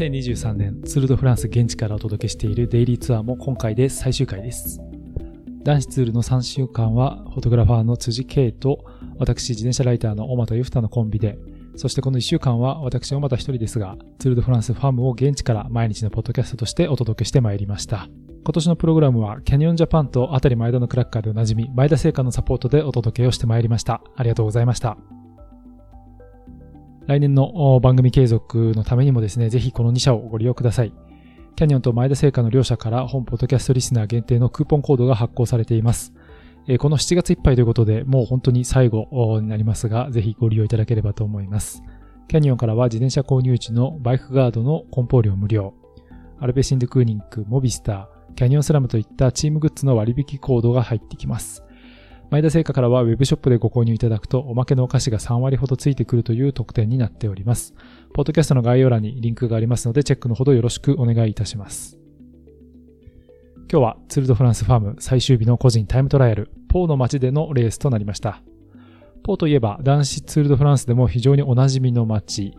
[0.00, 4.80] 2023年ツールドフランス現地からお届けしているデイリーツアーも今回で最終回です。
[5.62, 8.82] 男子ツールの3週間はフォトグラファーの辻圭と
[9.18, 11.38] 私自転車ライターの小又ゆふたのコンビで
[11.76, 18.08] そしてこの1週間は私小又一人ですがツールドフランスファームを現地から毎日のポッドキャストとしてお届けしてまいりました。
[18.42, 24.02] 今年のプログラムはキャニオンジャパンとあたり前田のクラッカーでおなじみ前田製菓のサポートでお届けをしてまいりました。
[24.16, 24.96] ありがとうございました。
[27.06, 30.92] 来年の番組継続のためにもですね、ぜひこの2社をご利用ください。
[31.56, 36.12] キャニオンと前田製菓の両社から本ポッドキャストリスナー限定のクーポンコードが発行されています。
[36.78, 41.82] この7月いっぱいということで、もう本当に最後になりますが、ぜひご利用いただければと思います。
[42.28, 45.74] キャニオンからは自転車購入時のバイクガードの梱包料無料、
[46.38, 51.64] アルペシンドクーニング、モビスター、キャニオンスラムといったチームグッズの割引コードが入ってきます。
[52.30, 57.74] 前田製菓からは Web ショップでご購入いただくとおまけのお菓子が3割ほどついてくるという特典になっております。
[58.14, 61.98] ポッドキャストの概要欄にリンクがありますのでチェックのほどよろしくお願いいたします。
[63.68, 68.42] 今日はツールドフランスファーム最終日の個人タイムトライアル、ポーの街でのレースとなりました。
[69.24, 72.56] ポーといえば男子ツールドフランスでも非常におなじみの街、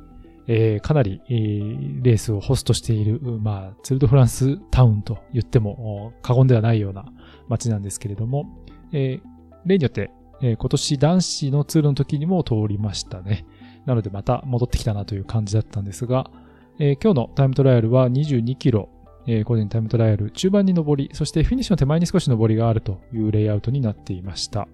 [0.48, 7.06] えー、かなり、えー、レースをホストしている、まあ、ツールドフランスタウンと言っても過言ではないような
[7.48, 8.46] 街なんですけれども、
[8.92, 13.46] えー、例によって、えー、今年男子のツールの時にも通りましたね。
[13.86, 16.30] なのでまた戻ってきたなという感じだったんですが、
[16.80, 18.90] えー、今日のタイムトライアルは22キロ、
[19.28, 24.68] えー、個人タイムトライアル中盤に上り、そしてフィニッシュの手前に少し上りがあるというレイアウトになっていました。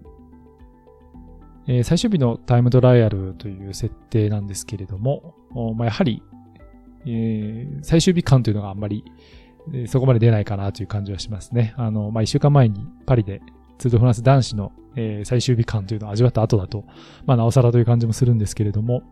[1.68, 5.36] えー、最終日のタイムトライアルという設定なんですけれども、
[5.76, 6.24] まあ、やはり、
[7.06, 9.04] えー、最終日感というのがあんまり、
[9.74, 11.74] えー、そこまで出ないかなという感じはしますね。
[11.76, 13.42] あの、まあ、一週間前にパリで
[13.78, 16.86] ツール・フランス男子の、えー、最終日感というのを味わった後だと、
[17.26, 19.04] まあ、なおさらという感じもするんですけれども、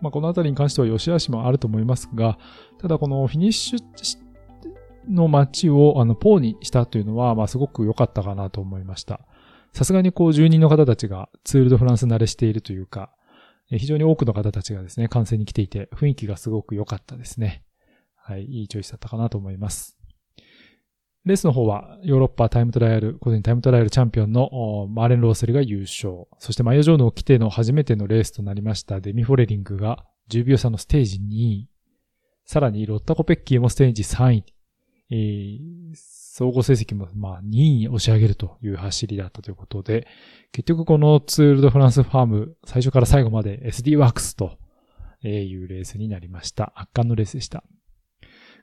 [0.00, 2.38] まあ、このあたりに関しては良し悪しもあると思いますが、
[2.78, 3.80] ただこのフィニッシュ
[5.08, 9.20] の街をあのポーにしたというのは、まあ、すごく良かったかなと思いました。
[9.72, 13.10] さすがにこう住人の方たちがツール・ド・フランス慣れしているというか、
[13.68, 17.64] 非常に多くの方たちがですね、観戦に来ていて、雰囲気がすごく良かったですね。
[18.16, 19.95] はい、いいチョイスだったかなと思います。
[21.26, 26.28] レースの方はヨーロッパタイムトライアル、個人タイムトライアルチャンピオンのマーレン・ローセルが優勝。
[26.38, 31.68] そしてマイオジョーノを来ての初めてのレースとなりましたデミ・フォレリングが10秒差のステージ2位。
[32.44, 34.44] さらにロッタ・コペッキーもステージ3位。
[35.10, 35.58] えー、
[35.94, 40.06] 総合成績もまあ2位に押し上げるという走りだったということで、
[40.52, 44.58] 結局このツールドフランスファーム最初から最後まで SD ワークスと
[45.24, 46.72] いうレースになりました。
[46.76, 47.64] 圧巻のレースでした。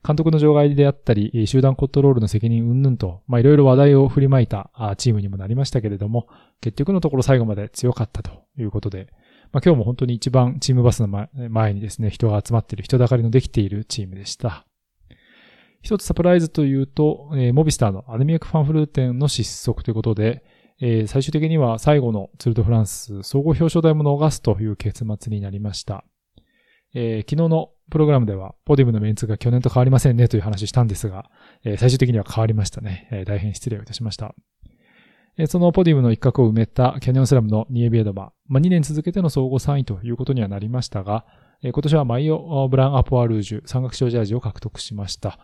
[0.05, 6.27] 監督の場外であったり、集団コントロールの責任云々と、まあいろいろ話題を振りまいたチームにもなりましたけれども、
[6.61, 9.07] 結局のところ最後まで強かったということで、
[9.53, 14.65] まあ今日も本当に一番チームバスの前にですね、人が集まっている、人だかりのできているチームでした。
[15.81, 20.43] 一つサプライズというと、えー、モビスターのアルミエクファンフルーテンの失速ということで、
[20.81, 26.05] えー、最終的には最後のツールドフランス総合表彰台も逃すという結末になりました。
[26.93, 31.29] えー、昨日のプログラムでは、ポディムのメンツが去年と変わりませんねという話したんですが、
[31.63, 33.07] えー、最終的には変わりましたね。
[33.11, 34.35] えー、大変失礼をいたしました。
[35.37, 41.25] えー、そのポディムの一角を埋めたキャニオンスラムのニエビエドバ、まあ、2年続けての総合3位ということにはなりましたが、
[41.63, 45.39] えー、今年はマイオ・ブラン・アポアルージュ山岳賞ジャージを獲得しました。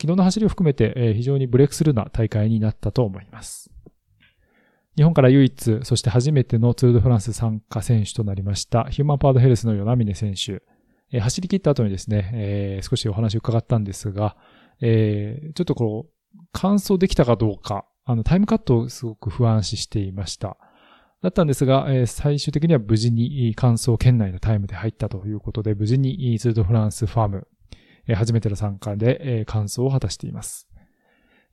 [0.00, 3.70] 昨日の走りを含めて、えー、非常にブレイクスルーな大会になったと思います。
[4.96, 10.62] 日本から唯一、そして初めてのツールドフランス参加選手となりました、ヒューマンパードヘルスの与那峰選手。
[11.12, 14.36] え、走り切った後にですね、えー、少しお話を伺ったんですが、
[14.80, 20.56] えー、ちょっとこう、完走できたかどうか、あの、タイムカットをすごく不安視していました。
[21.22, 27.48] だったんですが、えー、最終的には無事に完走圏内のタイムで入ったということで、無事にツールドフランスファーム、
[28.06, 30.68] えー、初めての参加で、えー、完走を果たしています。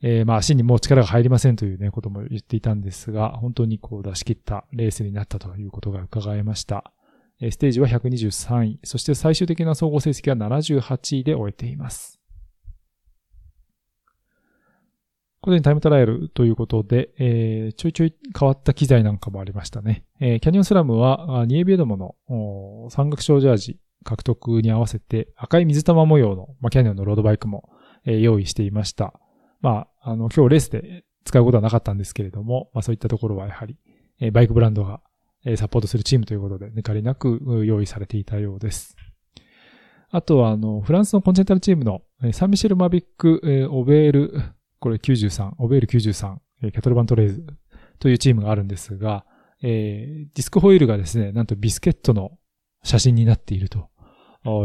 [0.03, 6.91] えー、まあ足にもう力が入りませんというね、ことも言っていたんですが、本当にこう出し切ったレースになったということが伺えました。
[7.49, 12.19] ステージは123位、そして最終的な総合成績は78位で終えています。
[15.41, 20.05] これにタイムトライアルということで、えー、ちょいちょい変わった機材なんかもありましたね。
[20.19, 27.69] えー、キャニオンスラムは、ニエビエドモの山岳賞ジャージ獲得に合わせて赤い水玉模様の、まあ、キャニオンのロードバイクも、
[28.05, 29.19] えー、用意していました。
[29.61, 33.77] まあ、あの、今日レースで使うことはなかったんですけれども、まあそういったところはやはり、
[34.19, 35.01] えー、バイクブランドが
[35.45, 38.95] えサポートするチームということで、抜かりなく用意されていたようです。
[40.09, 42.01] あとは、あの、フランスのコンチェンタルチームの
[42.33, 43.41] サンミシェル・マビック・
[43.71, 44.33] オベール、
[44.79, 47.45] これ93、オベール93、キャトルバントレーズ
[47.99, 49.25] というチームがあるんですが、
[49.63, 52.31] えー、ディスクホイールがですね、なんとビスケットの
[52.83, 53.89] 写真になっていると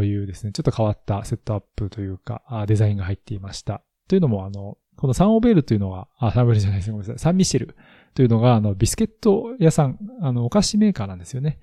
[0.02, 3.82] いうですね、ちょっと変わったセットアップというか、デザインが入っていました。
[4.08, 7.18] というのも、あの、このサンオベールというのは、あ、サンオベールじゃないですごめんなさい。
[7.18, 7.76] サンミシェル
[8.14, 11.58] というのが、あの、ビスケット屋さん、あの、お菓子メーカーなんですよね。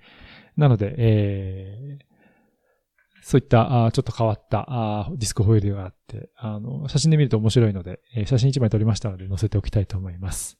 [0.58, 2.14] なので、えー、
[3.24, 10.60] そういったあちょっと変わったあディスクホイールがあって、あの、写真で見ると面白いので、えー、写真1枚撮りましたので載せておきたいと思います。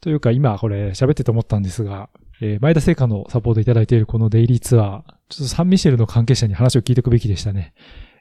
[0.00, 2.10] というか今これ喋ってて思ったんですが、
[2.40, 7.72] えー、前田製菓のサポートいただいているこのデイリーツアー、ちょっとサンミシェルの関係者に話を聞いておくべきでしたね。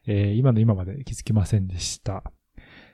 [0.05, 2.23] えー、今の今まで気づきませんでした。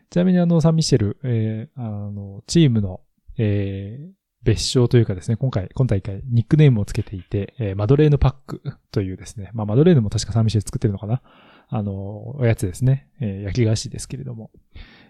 [0.09, 3.01] ちなみにあの、サンミシェル、えー、あの、チームの、
[3.38, 4.12] えー、
[4.44, 8.62] 別称というかですね、今回、今大会、ニックネームをつけていて、えー、マドレーヌパック
[8.92, 11.21] というですね、まあ、マドレーヌも確かサンミシェル作ってるのかな？
[11.69, 14.51] あの、おやつですね、えー、焼き菓子ですけれども、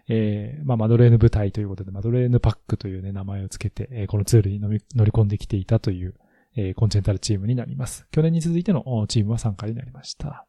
[0.10, 6.16] えー、まあ、マドレーヌ部隊ということで、マドレーヌパックというね、名前をつけて、えー、このツールに乗り込んできていたという、
[6.56, 8.08] えー、コンチェンタルチームになります。
[8.10, 10.48] 去年に続いてのチームは参加になりました。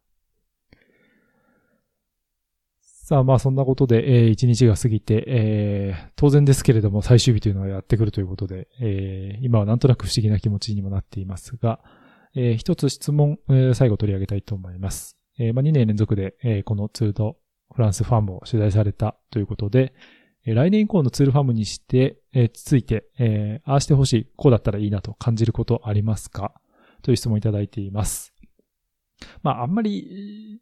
[3.08, 11.81] さあまあそんなことで、えー、一日が過ぎて、えー、当然ですけれども最終日というのがやってくるということで、えー、今はなんとなく不思議な気持ちにもなっていますが、
[12.37, 15.16] えー、一つ質問、えー、最後取り上げたいと思います。
[15.38, 17.38] えー、まあ2年連続で、えー、このツールド
[17.75, 19.94] フランスファームを取材されたということで、
[20.44, 26.52] え、来年以降のツールファームにして、えー、ついて、えー、ああしてほしい、こうだったらいいなと感じることありますか？
[27.00, 28.34] という質問いただいています。
[29.43, 30.60] まああんまり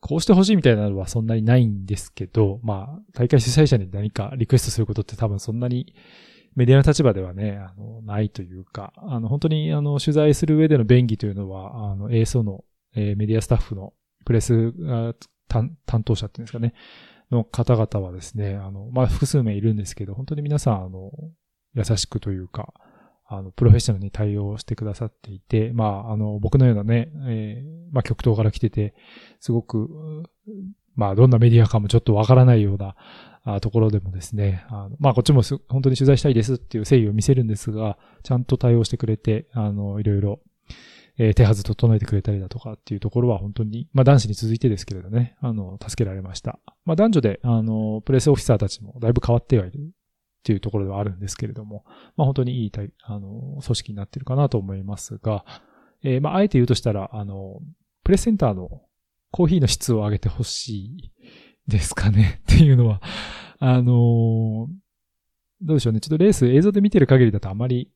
[0.00, 5.94] こうしてほしいみたいなのはそんなにないんですけど、まあ、大会主催者に何かリクエストすることって多分そんなに
[6.54, 12.64] メディアの立場ではね、あの、ないというか、あの、本当にあの、取材する上での便宜というのは、あの、ASO の、
[12.94, 13.94] えー、メディアスタッフの
[14.24, 14.72] プレス
[15.48, 16.74] 担当者っていうんですかね、
[17.30, 21.10] の方々はですね、あの、まあ、複数名いるんですけど、本当に皆さん、あの、
[21.74, 22.74] 優しくというか、
[23.32, 28.94] あの、プロフェッショナルに対応してくださっていて、まあ、あの、僕のようなね、えー、まあ、極東から来てて、
[29.40, 29.88] すごく、
[30.96, 32.94] まあ、どんなメディアかもちょっとわからないような、
[33.44, 40.40] あところでもですね、あのまあ、こっちも本当に取材したいですっていう誠意を見せるんですが、ちゃんと対応してくれて、あの、いろいろ、
[41.18, 46.58] えー、手はず整えてくれたりだとかっていうところは本当に、まあ男子に続いてですけれどね、あの、助けられました。
[46.84, 49.90] まあ男女で、あの、プレスオフィサーたちもだいぶ変わってはいる
[50.42, 51.84] っていうところではあるんですけれども、
[52.16, 52.72] まあ本当にいい
[53.04, 55.44] あの、組織になってるかなと思いますが、
[56.02, 57.60] えー、まああえて言うとしたら、あの、
[58.02, 58.82] プレスセンターの
[59.30, 61.12] コーヒーの質を上げてほしい
[61.68, 63.00] ですかね っていうのは、
[63.60, 64.68] あの
[65.60, 66.00] どうでしょうね。
[66.00, 67.92] ちょっとレース映像で見てる限りだとあまり、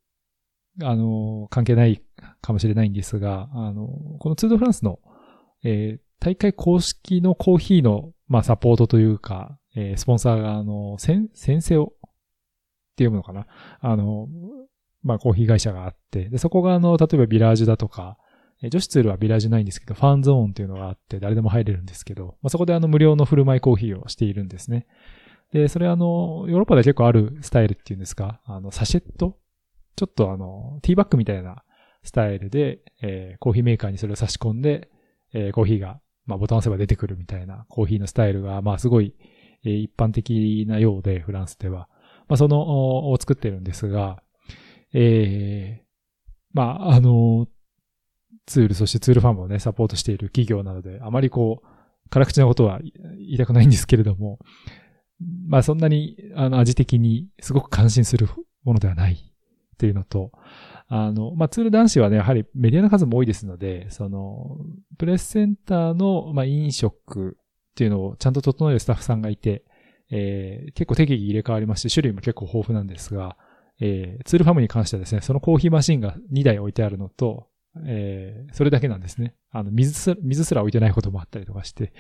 [0.83, 2.01] あの関係ない
[2.41, 3.89] かもしれないんですが、あの
[4.21, 5.01] このツードフランスの、
[5.65, 11.93] えー、大会公式のコーヒーの、まあ、サポートというか、えー、スポンサーが、あの、先生を
[12.97, 13.47] って読むのかな？
[13.81, 14.29] あの、
[15.03, 18.19] まあ、コーヒー会社があって、で、そこがあの、例えばビラージュだとか、
[18.71, 24.87] 女子ツールはビラージュないんですけど、ファンゾーンっていうのがあって、誰でも入れるんですけど、まあ、そこであの、無料の振る舞いコーヒーをしているんですね。
[25.53, 29.37] で、それあの、ヨーロッパで結構あるスタイルっていうんですか、あの、サシェット？
[29.95, 31.63] ちょっとあの、ティーバッグみたいな
[32.03, 34.89] スタイルで、えー、コーヒーメーカーにそれを差し込んで、
[35.35, 39.15] えー、コーヒーが、まあ、ボタン押せば出てくるみたいなコーヒーのスタイルが、まあ、すごい、
[39.65, 41.89] えー、一般的なようで、フランスでは。
[42.29, 44.23] まあ、その、を作ってるんですが、
[44.93, 45.87] ええー、
[46.53, 47.49] まあ、あの、
[48.47, 52.93] ツール、そしてツールファンもね、サポートしている企業なので、あまりこう、辛口なことは言
[53.33, 54.39] いたくないんですけれども、
[55.49, 58.29] まあそんなに、あの、味的にすごく感心する
[58.65, 60.33] ものではないっていうのと、
[60.89, 64.57] あの、まあ、ツール男子はね、やはりメディアの数も多いですので、その、
[64.99, 69.65] プレスセンターの、まあ、飲食っていうのをちゃんと整えるスタッフさんがいて、
[70.11, 73.37] えー、結構適宜入れ替わりまして、種類も結構豊富なんですが、
[73.81, 77.49] えー、ツールファムに関してはですね、そのコーヒーマシンが2台置いてあるのと、
[77.85, 79.35] えー、それだけなんですね。
[79.51, 81.93] あの、水す、水すら置いてないこともあったりとかして、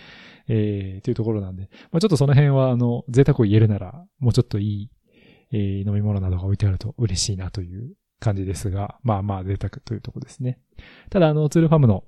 [0.48, 4.90] えー、というところなんで、まあ、ちょっとその辺は、あの、贅沢を言えるなら、もうちょっといい、
[5.52, 10.58] えー、飲み物などが置いてあると嬉しいなという感じですが、まあまあ贅沢というとこですね。
[11.10, 12.04] ただ、あの、ツールファムの、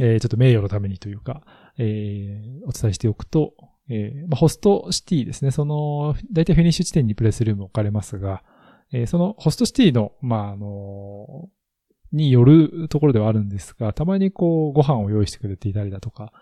[0.00, 1.42] えー、ちょっと名誉のためにというか、
[1.78, 3.54] えー、お伝えしておくと、
[3.88, 5.50] えー、まあ、ホストシティですね。
[5.50, 8.42] その、大体フィニッシュ地点にプレスルーム置かれますが、
[8.92, 11.48] えー、そのホストシティの、まあ、あの
[12.12, 16.32] によるところではあるんですが、たまにこう、ご飯を用意してくれていたりだとか、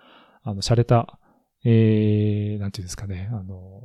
[0.43, 1.19] あの、洒落た、
[1.65, 3.83] えー、なんていうんですかね、あの、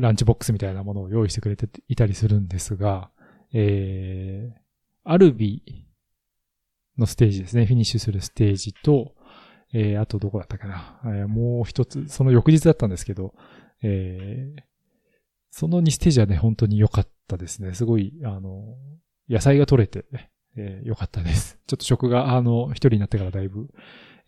[0.00, 3.10] ランチボックスみたいなものを用意してくれていたりするんですが、
[3.52, 4.58] えー、
[5.04, 5.86] アルビ
[6.98, 9.14] のステージですね、フィニッシュするステージと、
[9.72, 11.00] えー、あとどこだったかな。
[11.04, 13.34] えー、もう一つ、その翌日だったんですけど、
[13.82, 14.62] えー、
[15.50, 17.74] その2ステージはね、本当に良かったですね。
[17.74, 18.76] すごい、あの、
[19.28, 20.04] 野菜が取れて、
[20.56, 21.58] えー、よかったです。
[21.66, 23.68] ちょっと食が、あの、一人になってからだいぶ、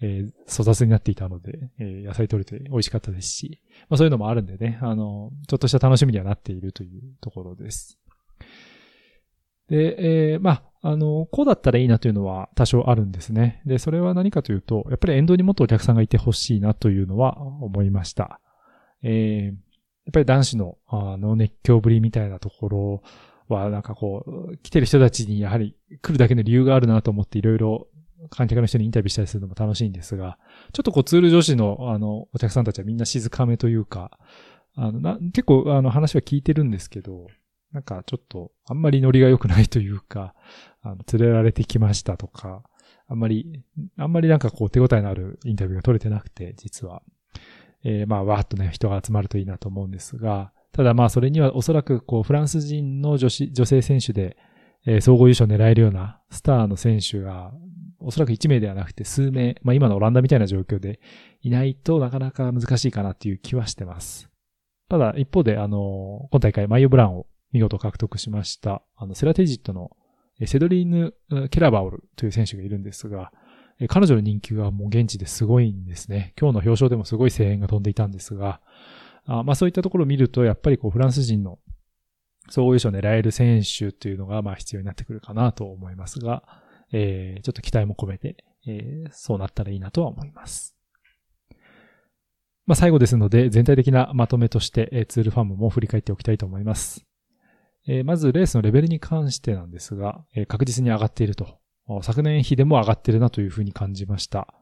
[0.01, 7.99] えー、粗雑になっていたので、えー、野菜取れて美味しかったですし、まあそういうのもあるんでね、あの、ちょっとした楽しみにはなっているというところです。
[9.75, 10.50] で、えー、ま
[10.83, 13.61] あ、あの、こうだったらいいなというのは多少あるんですね。
[13.66, 18.40] で、それは何かというと、やっぱり沿道にもっとお客さんがいてほしいなというのは思いました。
[19.02, 19.54] えー、やっ
[20.12, 23.02] ぱり男子の、あの、熱狂ぶりみたいなところ
[23.49, 27.88] は、なんかこう、来てる人たちにやはり来るだけの理由があるなと思っていろいろ
[28.31, 30.38] 観客の人にインタビューしたりするのも楽しいんですが、
[30.73, 34.19] ちょっとこうツール女子のあの、お客さんたちはみんな静かめというか、
[34.76, 37.26] あの、な結構あの話は聞いてるんですけど、
[37.75, 40.35] なんかちょっとあんまりノリが良くないというか、
[40.81, 42.62] あの、連れられてきましたとか、
[43.09, 43.64] あんまり、
[43.99, 47.02] あんまりなんかこう手応えのあるインタビューが取れてなくて、実は。
[47.83, 54.38] えー、まあ、わーっとね、人が集まるといいなと思うんですが、ただまあ、それにはおそらくこう、フランス人の女子、女性選手で、
[54.87, 57.52] えー、総合優勝を狙えるようなスターの選手が
[57.99, 61.00] おそらく1名ではなくて数名、まあ今のオランダみたいな状況で
[61.43, 64.31] いないとなかなか難しいかなっていう気はしてます。
[64.88, 69.97] ただ一方であの、今大会マイオブランを見事獲得しました、あの、セラテジットの
[70.45, 71.15] セドリーヌ・
[71.49, 73.33] ケラバオルという選手がいるんですが、
[73.89, 76.35] 彼女の人気がもう現地ですごいんですね。
[76.39, 78.61] 今日の表彰でもすごい声援が飛んでいたんですが、
[79.27, 81.61] あまあそういったところを見ると、やっぱりこうフランス人の
[82.51, 86.43] 総合優勝を狙える選手というのがまあ必要になってくるかなと思いますが、
[86.93, 90.75] えー、ちょっと期待も込めて、えー、そうなったらいいなとは思います。
[92.67, 97.05] まあ、最後ですので、全体的なまとめとして、え、ツールファームも振り返っておきたいと思います。
[97.87, 101.59] えー、まず、レースのレベルに関してなんですが、えー、確実に上がっていると。
[102.03, 104.55] 昨年比でも上がっているなというふうに感じました。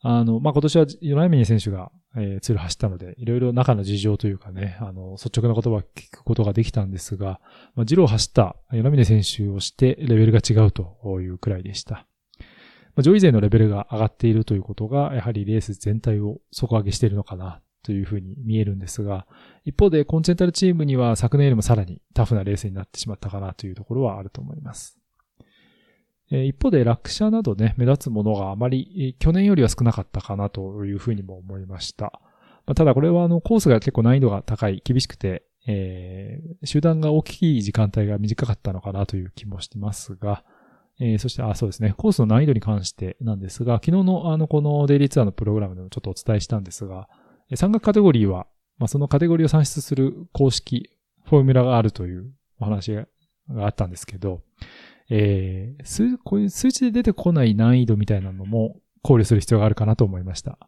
[0.00, 7.40] あの、まあ、今年はヨナエミニ選手が、えー、ツール走ったので、いろいろ中の事情というかね、あの、率直な言葉を聞くことができたんですが、
[7.74, 12.06] まあ、ジロー走ったヨナミネ選手をしてレベルが違うというくらいでした。
[12.96, 19.26] まあ、上位勢のレベルが上がっているということが、やはりレース全体を底上げしているのかなというふうに見えるんですが、
[19.64, 24.98] 一方でコンチェンタルチームには昨年よりもさらにタフなレースになってしまったかなというところはあると思います。
[26.28, 32.20] 一方で落車などね、目立つものがあまり去年よりは少なかったかなというふうにも思いました。
[32.74, 40.44] ただこれはあのコースが結構難易度が高い、厳しくて、えー、集団が大きい時間帯が短かったのかなという気もしてますが、
[41.00, 47.08] えー、そして、あ、そうですね、コースの難易度に関してなんですが、昨日のあの、このデイリーツアーのプログラムでもちょっとお伝えしたんですが、
[47.54, 48.46] 山岳カテゴリーは、
[48.78, 50.90] まあ、そのカテゴリーを算出する公式、
[51.24, 53.06] フォーミュラがあるというお話が
[53.66, 54.42] あったんですけど、
[55.10, 60.58] えー、数、こういう数値で出てこない難易度みたいなのも考慮する必要があるかなと思いました。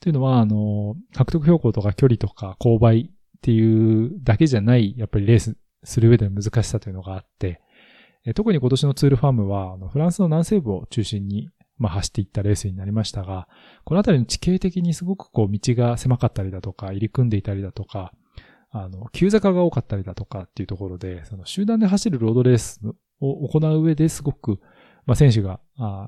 [0.00, 7.60] というのは、あの、獲得標高とか距離とか勾配っていうだけじゃない、やっぱりレースする上での難しさというのがあって、
[8.34, 11.50] 特に今年のツールファームは、フランスの南西部を中心に、
[11.82, 13.48] まあ、走っていったレースになりましたが、
[13.84, 18.12] この辺りの地形的にすごくこう道が狭かったりだとか、入り組んでいたりだとか、
[18.70, 22.80] あの、急坂が多かったりだとかっていうところで、その集団で走るロードレース
[23.20, 24.60] を行う上ですごく、
[25.06, 26.06] まあ、選手があ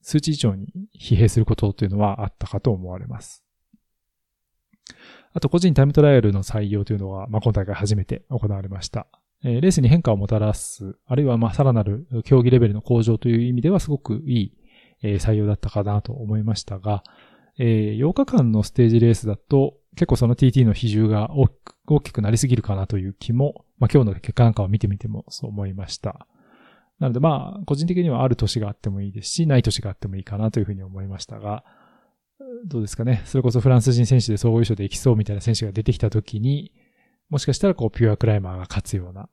[0.00, 3.44] 数値以上に疲弊することというのはあったかと思われます。
[5.32, 9.08] あと、個人タイムトライアルの採用というのは、まあ、今大会初めて行われました。
[9.44, 14.52] え、レースに変化をもたらす、あるいは、ま、さらなる競技レベルの向上という意味では、すごくいい、
[15.02, 17.02] え、採用だったかなと思いましたが、
[17.58, 26.26] え、8日間のステージレースだと、結構その TT の比重が大きくなりすぎるかなという気も、まあ、今日の結果なんかを見てみてもそう思いました。
[26.98, 31.64] なのでまあ、個人的にはある年があってもいいですし、ない年があってもいいかなというふうに思いましたが、
[32.66, 33.22] どうですかね。
[33.24, 36.72] それこそフランス人選手で総合優勝できそうみたいな選手が出てきたときに、
[37.28, 39.28] もしかしたらこう、ピュアクライマーが勝つような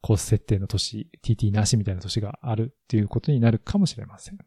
[0.00, 4.38] コース設定の年、TT なしみたいな年があるっていうことになるかもしれません。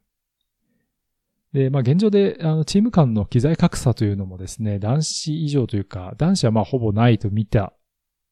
[1.53, 7.73] で、まあ現状で、あの、チーム間の機材格差というのもですね、男子以上というか、男子はまあほぼないと見た、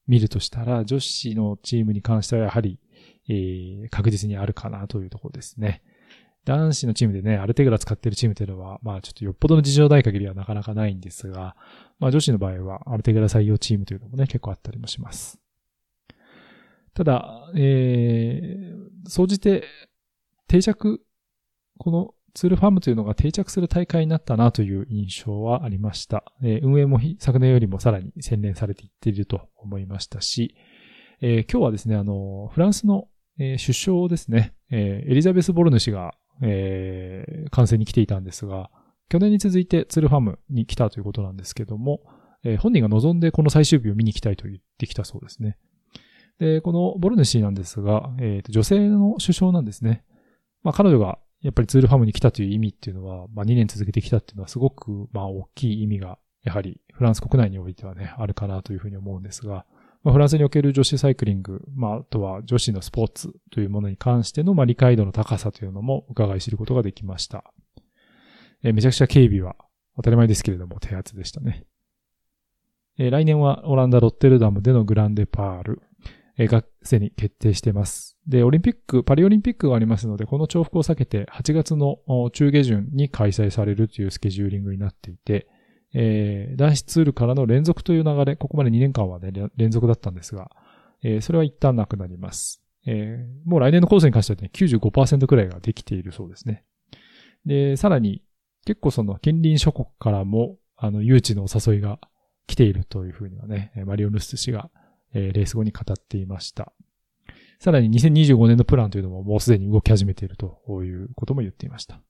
[0.08, 2.80] 見るとしたら、女子のチームに関してはやはり、
[3.28, 5.84] えー、確実にあるかなというところですね。
[6.46, 11.56] 男子のチームでね、アルテグラ使ってるチームというのは、まあちょっとよっぽどの事情ない限りはなかなかないんですが、
[12.00, 15.40] まあ女子の場合はアルテグラ採用チームというのもね、結構あったりもします。
[16.94, 19.66] ただ、えー、総じて
[20.48, 21.02] 定着、
[21.78, 26.24] このツールファームというのが定着する大会になったなという印象はありました。
[26.44, 30.56] えー、運営も昨年よりもさらに洗練されていっていると思いましたし、
[31.22, 33.08] えー、今日はですね、あの、フランスの、
[33.38, 38.70] えー、首相ですね、えー、エリザベス・ボルヌ氏が、えー、観戦に来ていたんですが、
[39.10, 42.02] 去年に続いてツールファームに来たということなんですけども、
[42.44, 45.58] えー、本人が望んでこの最終日を見に来たいと言ってきたそうですね。
[46.40, 50.06] で、このボルヌ氏なんですが、えー、と女性の首相なんですね。
[50.64, 59.66] まあ彼女がやっぱりツールファームに来たという意味っていうのは、まあ2年続けてきたっていうのはすごく、まあ大きい意味が、やはりフランス国内においてはね、あるかなというふうに思うんですが、
[60.04, 67.44] まあ、フランスにおける女子サイクリング、まあ、あとは女子のスポーツというものに関しての、まあ、理解度の高さというのも伺い知ることができました。
[68.64, 69.56] えー、めちゃくちゃ警備は
[69.98, 71.66] 当たり前ですけれども手厚でしたね。
[72.98, 75.82] えー、来年はオランダ・ロッテルダムでのグランデパール、
[76.40, 78.18] えー、がすでに決定しています。
[78.26, 81.98] で、オリンピック、パリオリンピックがありますので、この重複を避けて8月の
[82.32, 85.48] 中下旬に開催されるというスケジューリングになっていて、
[85.94, 90.50] えー、男子ツールからの連続という流れ、ここまで2年間はね、連続だったんですが、
[91.04, 92.64] えー、それは一旦なくなります。
[92.86, 96.64] えー、もう来年のコースに関してはね、95%くらいができているそうですね。
[97.46, 98.24] で、さらに、
[98.66, 102.00] 結構その近隣諸国からも、あの、誘致のお誘いが
[102.48, 104.70] 来ているというふうにはね、マリオ・ルス氏が、
[105.14, 106.72] えー、レース後に語っていました。
[107.60, 112.02] さらに2025年のプランというのももうすでに動き始めているということも言っていました。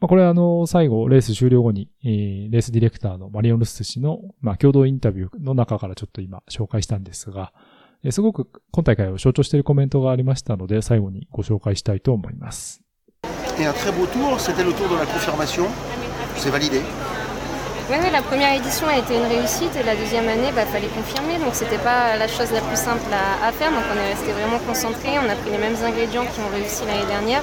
[0.00, 7.52] まあ、これはあの、最後、レース終了後に、えー、レースディレクターのマリオン・ルス氏の、まあ、共同インタビューの中からちょっと今紹介したんですが、
[8.04, 12.82] えー、すごく今大会を象徴しているコメントがありましたので、最後にご紹介したいと思います。
[13.58, 15.64] Et un très beau tour, c'était le tour de la confirmation.
[16.36, 16.80] C'est validé.
[17.90, 20.92] Oui, la première édition a été une réussite et la deuxième année, il bah, fallait
[20.92, 21.38] confirmer.
[21.40, 23.70] Donc, c'était pas la chose la plus simple à, faire.
[23.70, 25.16] Donc, on est resté vraiment concentré.
[25.16, 27.40] On a pris les mêmes ingrédients qui ont réussi l'année dernière.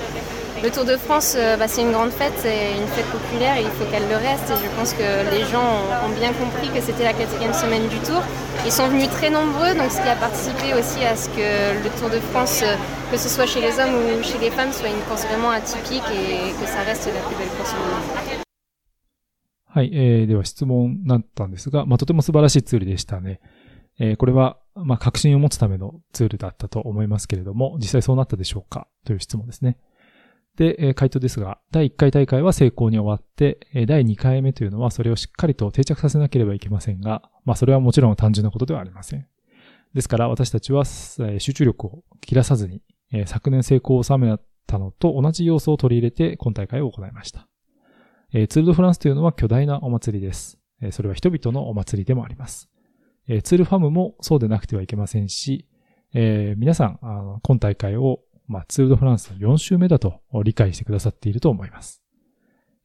[0.62, 3.66] Le Tour de France, euh, bah, c'est une grande fête, c'est une fête populaire et
[3.66, 4.46] il faut qu'elle le reste.
[4.54, 7.98] Et je pense que les gens ont, bien compris que c'était la quatrième semaine du
[8.06, 8.22] Tour.
[8.66, 11.90] Ils sont venus très nombreux, donc ce qui a participé aussi à ce que le
[11.98, 12.78] Tour de France, euh,
[13.12, 16.06] que ce soit chez les hommes ou chez les femmes, soit une course vraiment atypique
[16.14, 18.35] et que ça reste la plus belle course du monde.
[19.76, 23.42] はい、えー、では質問だったんですが、まあ、とても素晴らしいツールでしたね。
[24.00, 28.88] えー、これは、まあ、確信を持つためのツールだったと思いますけれども、実際そうなったでしょうか？
[29.04, 29.78] という質問ですね。
[30.56, 39.28] で、え回答ですが、第1回大会は成功に終わって、え第2回目というのはそれをしっかりと定着させなければいけませんが、まあそれはもちろん単純なことではありません。
[39.94, 40.84] ですから私たちは、
[41.20, 47.50] え集中力を切らさずに、え昨年成功を収めたのと同じ要素を取り入れて今大会を行いました。
[48.34, 50.58] えツールドフランスというのは巨大なお祭りです。
[50.82, 52.70] えそれは人々のお祭りでもあります。
[53.28, 55.68] えツールファムもそうでなくてはいけませんし、
[56.14, 62.02] えー、皆さん、あの今大会をまあ、ツールドフランスの4週目だと理解してくださっていると思います。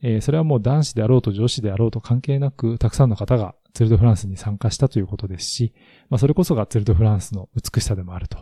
[0.03, 5.75] えー、それはもう男子であろうと女子であろうと関係なく、たくさんの方がツールドフランスに参加したということですし、
[6.09, 8.39] まあ、それこそがツールドフランスの美しさでもあると、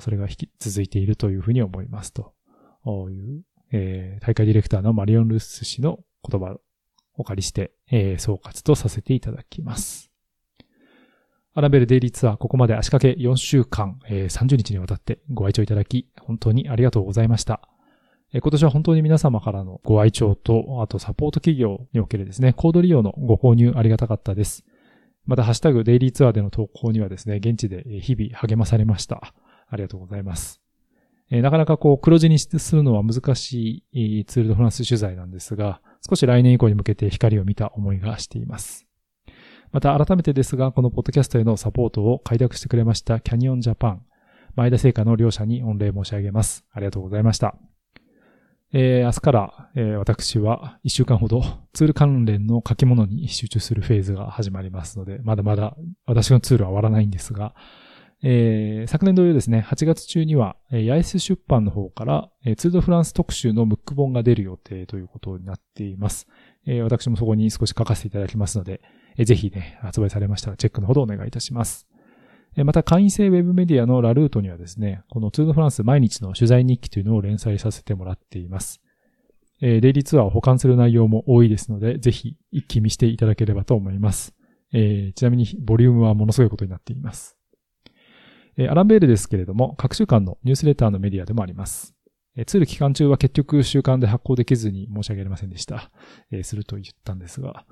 [0.00, 2.34] それが引き続いているというふうに思いますと
[3.10, 3.42] いう、
[3.72, 6.60] えー、大会ディレクターのマリオン・ルース氏の言葉を
[7.14, 10.10] お借りして、えー、総括とさせていただきます。
[11.54, 17.60] アラベルデイリーツアー、ここまで足掛け4週間、えー、30日にわたってご愛聴いただき、本当にありがとうございました。
[18.32, 24.64] え、今年は本当に皆様からのご愛聴と、あとサポート企業におけるですね、コード利用のご購入ありがたかったです。
[25.26, 29.34] また、ハッシュタグデイリーツアーでの投稿にはですね、現地で日々励まされました。
[29.68, 30.62] ありがとうございます。
[31.30, 38.86] え、なかなかこう、黒字にするのは難しいツールドフランス取材なんですが、少し来年以降に向けて光を見た思いがしています。
[39.72, 44.02] また改めてですが、このポッドキャストへのサポートを開拓してくれましたキャニオンジャパン、
[44.54, 46.66] 前田製菓の両者に御礼申し上げます。
[46.72, 47.56] ありがとうございました。
[48.74, 51.42] えー、明日から、えー、私は一週間ほど
[51.74, 57.54] ツール関連の書き物に集中するフェーズが始まりますので、まだまだ私のツールは終わらないんですが、
[58.24, 66.28] えー、昨年同様ですね、8月中には、えー、ヤイス出版の方から、えー、ツードフランス特集のムック本が出る予定ということになっています。
[66.64, 68.80] えー、私もそこに少し書かせていただきますので、
[69.16, 71.88] えー、ぜひね、発売されましたらチェックのほどお願いいたします。
[72.56, 78.80] えー、また、会員制ウェブメディアのラルートにはですね、このツードフランス毎日の取材日記というのを連載させてもらっています。
[79.60, 84.32] えー、デイリーツアーを保管する内容も多いですので、ぜひ一気見していただければと思います。
[84.72, 87.36] えー、ちなみに、ボリュームはものすごいことになっています。
[88.56, 91.94] え、アランベールですけれども、各週間のニュースレターのメディアでもあります。
[92.34, 95.90] えツール期間中は結局週間で発行できずに申し訳ありませんでした。
[96.30, 97.66] えすると言ったんですが、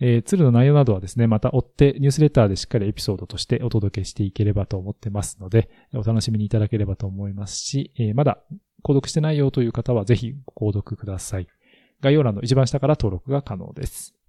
[0.00, 8.42] えツールの内容などはですね、また追ってニュースレターでしっかりエピソードとしてお届けしていければと思ってますので、お楽しみにいただければと思いますし、えまだ
[8.82, 11.46] 購読してないよという方はぜひご購読ください。
[12.00, 14.19] 概要欄の一番下から登録が可能です。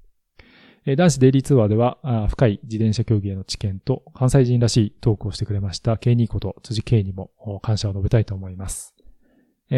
[0.85, 7.29] 男子デイリーツアーでは、深い自転車競技への知見と関西人らしいトークをしてくれました K2 こと辻 K にも
[7.61, 8.95] 感謝を述べたいと思います。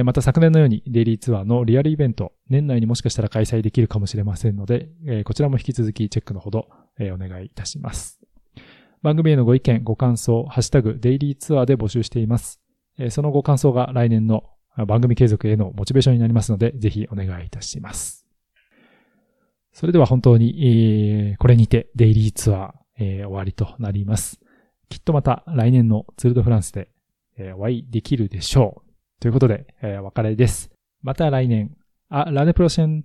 [0.06, 4.90] また昨年のようにデイリーツアーのリアルイベント、年内にもしかしたら開催できるかもしれませんので、
[5.26, 8.20] こちらも引き続きチェックのほどお願いいたします。
[9.02, 12.62] 番組へのご意見、ご感想、ハッシュタグデイリーツアーで募集しています。
[13.10, 14.46] そのご感想が来年の
[14.88, 18.23] 番組継続へのモチベーションになりますので、ぜひお願いいたします。
[19.74, 24.40] それでは本当に、えー、これにてデイリーツアー、えー、終わりとなります。
[24.88, 26.90] きっとまた来年のツールドフランスで、
[27.38, 28.92] えー、お会いできるでしょう。
[29.20, 30.70] ということで、えー、お別れです。
[31.02, 31.76] また来年。
[32.10, 33.04] あ、ラネプロシェン。